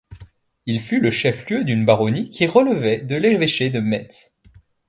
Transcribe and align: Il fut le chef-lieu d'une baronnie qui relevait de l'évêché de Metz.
Il 0.65 0.81
fut 0.81 0.99
le 0.99 1.11
chef-lieu 1.11 1.63
d'une 1.63 1.85
baronnie 1.85 2.31
qui 2.31 2.47
relevait 2.47 2.97
de 3.01 3.15
l'évêché 3.15 3.69
de 3.69 3.79
Metz. 3.79 4.35